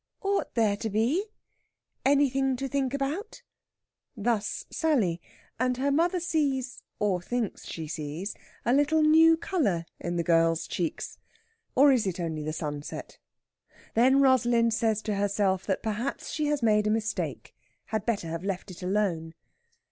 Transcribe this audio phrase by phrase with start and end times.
[0.23, 1.25] "Ought there to be...
[2.03, 3.43] anything to think about?"
[4.17, 5.21] Thus Sally;
[5.59, 8.33] and her mother sees, or thinks she sees,
[8.65, 11.19] a little new colour in the girl's cheeks.
[11.75, 13.19] Or is it only the sunset?
[13.93, 17.55] Then Rosalind says to herself that perhaps she has made a mistake,
[17.85, 19.35] had better have left it alone.